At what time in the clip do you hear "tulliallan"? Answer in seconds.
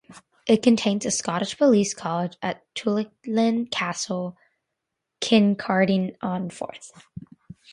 2.73-3.69